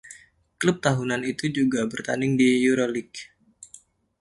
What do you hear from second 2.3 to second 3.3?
di Euroleague.